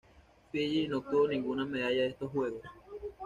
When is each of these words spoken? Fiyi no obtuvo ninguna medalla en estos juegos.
Fiyi 0.49 0.81
no 0.89 0.95
obtuvo 0.99 1.23
ninguna 1.27 1.63
medalla 1.65 2.03
en 2.03 2.09
estos 2.11 2.31
juegos. 2.31 2.63